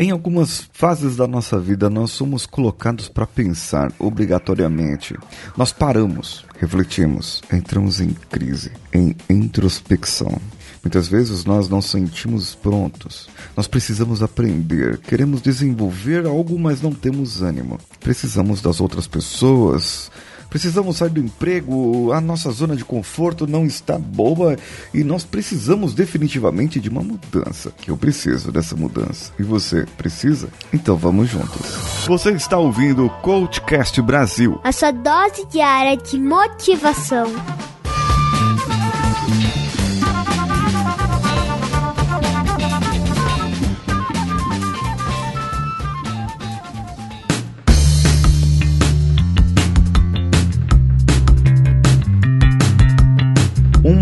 [0.00, 5.16] Em algumas fases da nossa vida, nós somos colocados para pensar obrigatoriamente.
[5.56, 10.40] Nós paramos, refletimos, entramos em crise, em introspecção.
[10.84, 13.28] Muitas vezes nós não sentimos prontos.
[13.56, 17.76] Nós precisamos aprender, queremos desenvolver algo, mas não temos ânimo.
[17.98, 20.12] Precisamos das outras pessoas.
[20.50, 24.56] Precisamos sair do emprego, a nossa zona de conforto não está boa
[24.94, 27.70] e nós precisamos definitivamente de uma mudança.
[27.70, 29.32] Que eu preciso dessa mudança.
[29.38, 30.48] E você precisa?
[30.72, 32.06] Então vamos juntos.
[32.06, 34.58] Você está ouvindo o Coachcast Brasil.
[34.64, 37.28] A sua dose diária de motivação.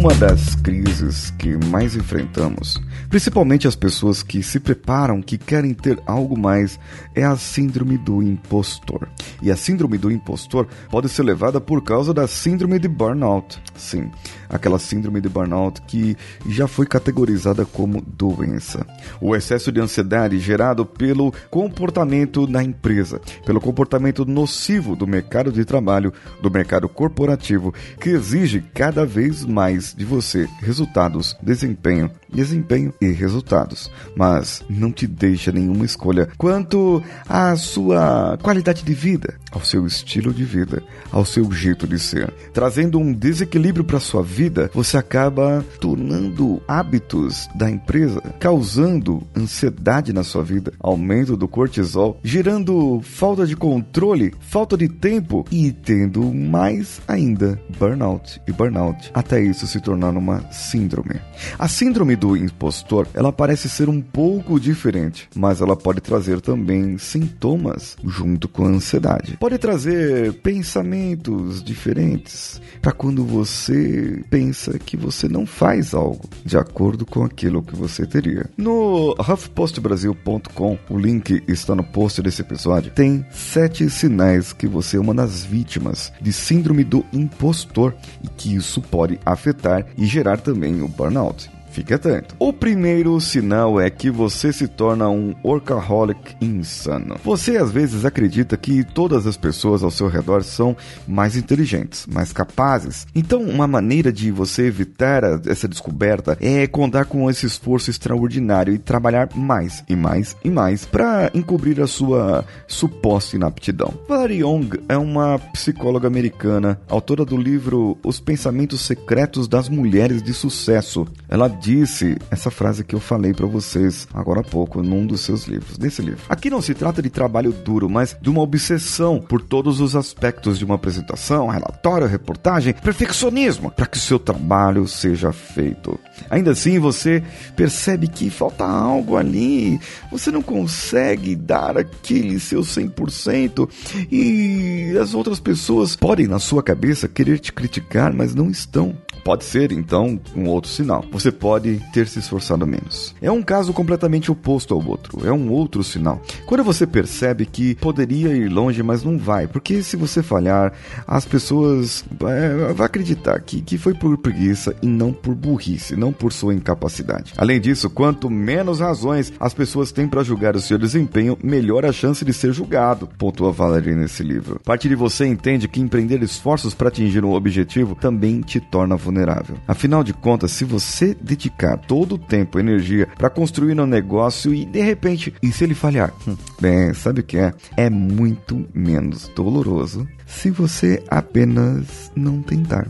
[0.06, 6.00] Uma das crises que mais enfrentamos, principalmente as pessoas que se preparam, que querem ter
[6.06, 6.78] algo mais,
[7.12, 9.08] é a síndrome do impostor.
[9.42, 13.60] E a síndrome do impostor pode ser levada por causa da síndrome de burnout.
[13.74, 14.08] Sim,
[14.48, 16.16] aquela síndrome de burnout que
[16.48, 18.86] já foi categorizada como doença.
[19.20, 25.64] O excesso de ansiedade gerado pelo comportamento na empresa, pelo comportamento nocivo do mercado de
[25.64, 33.10] trabalho, do mercado corporativo, que exige cada vez mais de você resultados, desempenho, desempenho e
[33.10, 39.86] resultados, mas não te deixa nenhuma escolha quanto à sua qualidade de vida, ao seu
[39.86, 44.98] estilo de vida, ao seu jeito de ser, trazendo um desequilíbrio para sua vida, você
[44.98, 53.46] acaba tornando hábitos da empresa, causando ansiedade na sua vida, aumento do cortisol, gerando falta
[53.46, 59.80] de controle, falta de tempo e tendo mais ainda burnout e burnout, até isso se
[59.86, 61.20] tornar uma síndrome.
[61.56, 66.98] A síndrome do impostor, ela parece ser um pouco diferente, mas ela pode trazer também
[66.98, 69.36] sintomas junto com a ansiedade.
[69.36, 77.06] Pode trazer pensamentos diferentes para quando você pensa que você não faz algo de acordo
[77.06, 78.50] com aquilo que você teria.
[78.56, 85.00] No HuffPostBrasil.com, o link está no post desse episódio, tem sete sinais que você é
[85.00, 90.82] uma das vítimas de síndrome do impostor e que isso pode afetar e gerar também
[90.82, 91.50] o burnout.
[91.76, 92.34] Fique atento.
[92.38, 97.16] O primeiro sinal é que você se torna um workaholic insano.
[97.22, 100.74] Você às vezes acredita que todas as pessoas ao seu redor são
[101.06, 103.06] mais inteligentes, mais capazes.
[103.14, 108.78] Então, uma maneira de você evitar essa descoberta é contar com esse esforço extraordinário e
[108.78, 113.92] trabalhar mais e mais e mais para encobrir a sua suposta inaptidão.
[114.08, 120.32] Valerie Young é uma psicóloga americana, autora do livro Os Pensamentos Secretos das Mulheres de
[120.32, 121.06] Sucesso.
[121.28, 125.46] Ela disse essa frase que eu falei para vocês agora há pouco num dos seus
[125.46, 126.20] livros, desse livro.
[126.28, 130.60] Aqui não se trata de trabalho duro, mas de uma obsessão por todos os aspectos
[130.60, 135.98] de uma apresentação, relatório, reportagem, perfeccionismo, para que o seu trabalho seja feito.
[136.30, 137.20] Ainda assim, você
[137.56, 143.68] percebe que falta algo ali, você não consegue dar aquele seu 100%
[144.08, 148.96] e as outras pessoas podem na sua cabeça querer te criticar, mas não estão.
[149.24, 151.04] Pode ser, então, um outro sinal.
[151.10, 151.45] Você pode
[151.92, 153.14] ter se esforçado menos.
[153.20, 155.26] É um caso completamente oposto ao outro.
[155.26, 156.20] É um outro sinal.
[156.46, 160.72] Quando você percebe que poderia ir longe, mas não vai, porque se você falhar,
[161.06, 166.12] as pessoas é, vão acreditar que, que foi por preguiça e não por burrice, não
[166.12, 167.32] por sua incapacidade.
[167.36, 171.92] Além disso, quanto menos razões as pessoas têm para julgar o seu desempenho, melhor a
[171.92, 174.60] chance de ser julgado, pontua Valerie nesse livro.
[174.64, 179.56] Parte de você entende que empreender esforços para atingir um objetivo também te torna vulnerável.
[179.66, 184.64] Afinal de contas, se você dedicar todo o tempo energia para construir um negócio e
[184.64, 186.12] de repente, e se ele falhar?
[186.26, 187.52] Hum, bem, sabe o que é?
[187.76, 192.88] É muito menos doloroso se você apenas não tentar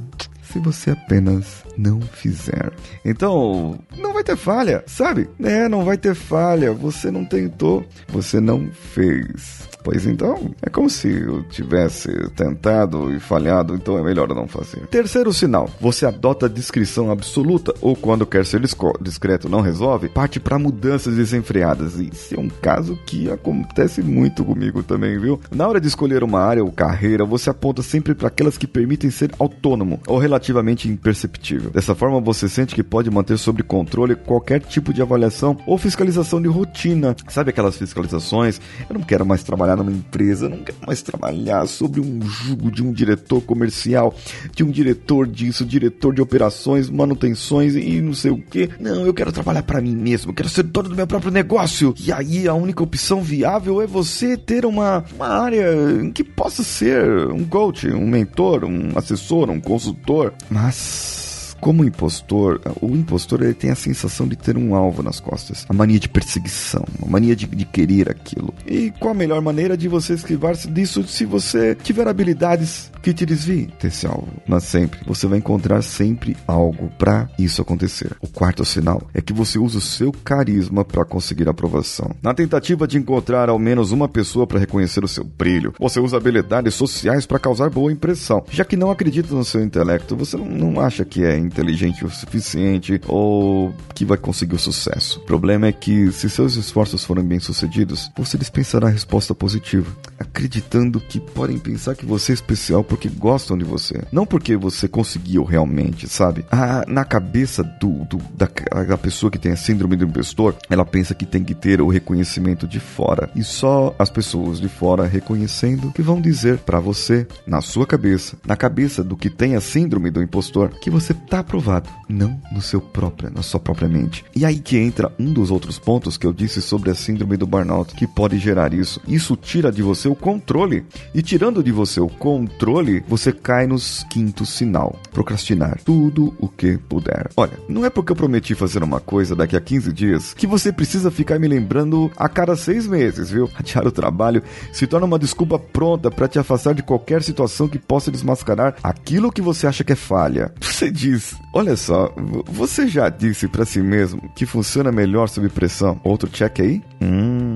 [0.57, 2.73] se você apenas não fizer.
[3.05, 5.29] Então, não vai ter falha, sabe?
[5.43, 6.73] É, não vai ter falha.
[6.73, 9.69] Você não tentou, você não fez.
[9.87, 14.85] Pois então, é como se eu tivesse tentado e falhado, então é melhor não fazer.
[14.89, 18.61] Terceiro sinal: você adota discrição absoluta ou quando quer ser
[19.01, 22.01] discreto não resolve, parte para mudanças desenfreadas.
[22.01, 25.41] Isso é um caso que acontece muito comigo também, viu?
[25.53, 29.09] Na hora de escolher uma área ou carreira, você aponta sempre para aquelas que permitem
[29.09, 30.46] ser autônomo ou relativamente
[30.89, 31.71] imperceptível.
[31.71, 36.41] Dessa forma, você sente que pode manter sob controle qualquer tipo de avaliação ou fiscalização
[36.41, 37.15] de rotina.
[37.29, 38.61] Sabe aquelas fiscalizações?
[38.89, 42.83] Eu não quero mais trabalhar numa empresa, não quero mais trabalhar sobre um jugo de
[42.83, 44.15] um diretor comercial,
[44.55, 48.69] de um diretor disso, diretor de operações, manutenções e não sei o que.
[48.81, 51.95] Não, eu quero trabalhar para mim mesmo, eu quero ser dono do meu próprio negócio.
[51.99, 55.73] E aí a única opção viável é você ter uma, uma área
[56.03, 60.26] em que possa ser um coach, um mentor, um assessor, um consultor.
[60.51, 61.26] Mas
[61.61, 65.73] como impostor, o impostor ele tem a sensação de ter um alvo nas costas, a
[65.73, 68.53] mania de perseguição, a mania de, de querer aquilo.
[68.67, 73.27] E qual a melhor maneira de você esquivar-se disso se você tiver habilidades que te
[73.27, 74.29] desviem desse alvo?
[74.47, 78.17] Mas sempre, você vai encontrar sempre algo para isso acontecer.
[78.21, 82.11] O quarto sinal é que você usa o seu carisma para conseguir aprovação.
[82.23, 86.17] Na tentativa de encontrar ao menos uma pessoa para reconhecer o seu brilho, você usa
[86.17, 88.45] habilidades sociais para causar boa impressão.
[88.51, 92.11] Já que não acredita no seu intelecto, você não, não acha que é inteligente o
[92.11, 95.21] suficiente ou que vai conseguir o sucesso.
[95.21, 101.01] O problema é que, se seus esforços forem bem-sucedidos, você dispensará a resposta positiva, acreditando
[101.01, 105.45] que podem pensar que você é especial porque gostam de você, não porque você conseguiu
[105.45, 106.45] realmente, sabe?
[106.51, 108.49] Ah, na cabeça do, do da,
[108.85, 111.89] da pessoa que tem a síndrome do impostor, ela pensa que tem que ter o
[111.89, 117.27] reconhecimento de fora e só as pessoas de fora reconhecendo que vão dizer para você,
[117.47, 121.36] na sua cabeça, na cabeça do que tem a síndrome do impostor, que você tá
[121.39, 124.25] aprovado, não no seu próprio, na sua própria mente.
[124.35, 127.47] E aí que entra um dos outros pontos que eu disse sobre a síndrome do
[127.47, 129.01] burnout, que pode gerar isso.
[129.07, 130.85] Isso tira de você o controle.
[131.15, 136.79] E tirando de você o controle, você cai nos quinto sinal, procrastinar tudo o que
[136.79, 137.31] puder.
[137.37, 140.73] Olha, não é porque eu prometi fazer uma coisa daqui a 15 dias que você
[140.73, 143.51] precisa ficar me lembrando a cada seis meses, viu?
[143.59, 144.43] Adiar o trabalho
[144.73, 149.33] se torna uma desculpa pronta para te afastar de qualquer situação que possa desmascarar aquilo
[149.33, 150.53] que você acha que é falha.
[150.61, 152.13] Você diz, olha só,
[152.47, 156.01] você já disse para si mesmo que funciona melhor sob pressão?
[156.05, 156.83] Outro check aí?
[157.01, 157.56] Hum,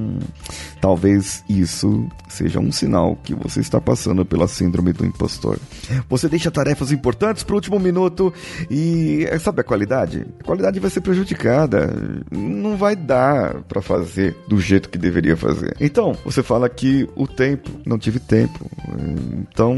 [0.80, 5.58] talvez isso seja um sinal que você está passando pela síndrome do impostor.
[6.08, 8.32] Você deixa tarefas importantes para o último minuto
[8.70, 10.26] e sabe a qualidade?
[10.40, 11.92] A qualidade vai ser prejudicada.
[12.30, 15.76] Não vai dar para fazer do jeito que deveria fazer.
[15.80, 18.70] Então, você fala que o tempo, não tive tempo.
[19.40, 19.76] Então,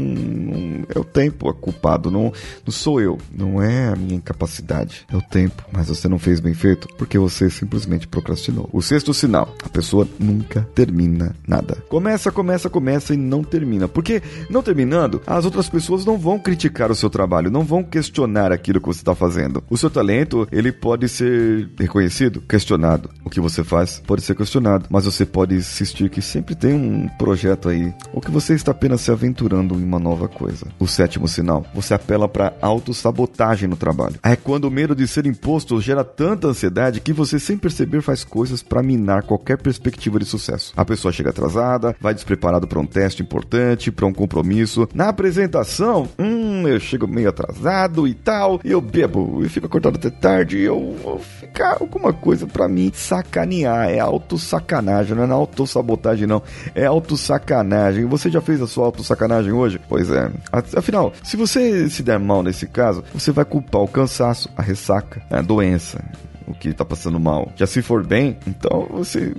[0.93, 2.31] é o tempo a culpado, não,
[2.65, 5.63] não sou eu, não é a minha incapacidade, é o tempo.
[5.71, 8.69] Mas você não fez bem feito porque você simplesmente procrastinou.
[8.71, 11.77] O sexto sinal, a pessoa nunca termina nada.
[11.89, 13.87] Começa, começa, começa e não termina.
[13.87, 18.51] Porque não terminando, as outras pessoas não vão criticar o seu trabalho, não vão questionar
[18.51, 19.63] aquilo que você está fazendo.
[19.69, 23.09] O seu talento, ele pode ser reconhecido, questionado.
[23.23, 27.07] O que você faz pode ser questionado, mas você pode insistir que sempre tem um
[27.17, 30.67] projeto aí, ou que você está apenas se aventurando em uma nova coisa.
[30.79, 34.15] O sétimo sinal, você apela para autossabotagem no trabalho.
[34.23, 38.23] É quando o medo de ser imposto gera tanta ansiedade que você, sem perceber, faz
[38.23, 40.73] coisas para minar qualquer perspectiva de sucesso.
[40.75, 44.87] A pessoa chega atrasada, vai despreparado para um teste importante, para um compromisso.
[44.93, 49.95] Na apresentação, hum, eu chego meio atrasado e tal, e eu bebo e fico acordado
[49.95, 53.89] até tarde e eu vou ficar alguma coisa para mim sacanear.
[53.89, 56.41] É autossacanagem, não é autossabotagem, não.
[56.73, 58.05] É autossacanagem.
[58.05, 59.79] Você já fez a sua autossacanagem hoje?
[59.87, 60.31] Pois é.
[60.51, 65.21] Afinal, se você se der mal nesse caso, você vai culpar o cansaço, a ressaca,
[65.29, 66.03] a doença,
[66.47, 67.51] o que tá passando mal.
[67.55, 69.33] Já se for bem, então você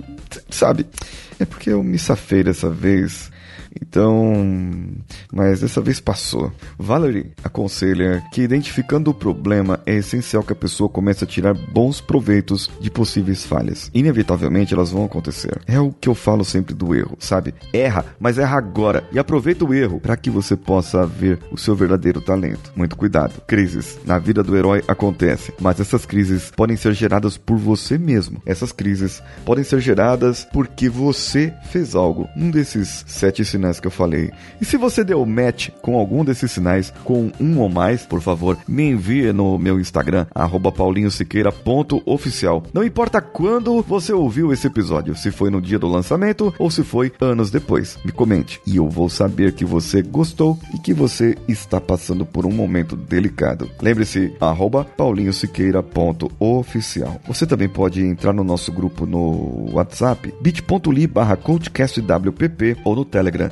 [0.49, 0.85] sabe.
[1.39, 3.31] É porque eu me safei dessa vez
[3.81, 4.45] então,
[5.31, 6.51] mas dessa vez passou.
[6.77, 11.99] Valerie aconselha que identificando o problema é essencial que a pessoa comece a tirar bons
[11.99, 13.89] proveitos de possíveis falhas.
[13.93, 15.59] Inevitavelmente elas vão acontecer.
[15.67, 17.53] É o que eu falo sempre do erro, sabe?
[17.73, 21.75] Erra, mas erra agora e aproveita o erro para que você possa ver o seu
[21.75, 22.71] verdadeiro talento.
[22.75, 23.41] Muito cuidado.
[23.47, 28.41] Crises na vida do herói acontecem, mas essas crises podem ser geradas por você mesmo.
[28.45, 32.27] Essas crises podem ser geradas porque você fez algo.
[32.35, 34.31] Um desses sete sinais sinais que eu falei.
[34.61, 38.55] E se você deu match com algum desses sinais, com um ou mais, por favor,
[38.67, 40.27] me envie no meu Instagram,
[40.75, 42.63] paulinhosiqueira.oficial.
[42.73, 46.83] Não importa quando você ouviu esse episódio, se foi no dia do lançamento ou se
[46.83, 47.97] foi anos depois.
[48.05, 52.45] Me comente e eu vou saber que você gostou e que você está passando por
[52.45, 53.69] um momento delicado.
[53.81, 54.33] Lembre-se,
[54.97, 57.19] paulinhosiqueira.oficial.
[57.27, 61.37] Você também pode entrar no nosso grupo no WhatsApp, bit.ly barra
[62.83, 63.49] ou no Telegram,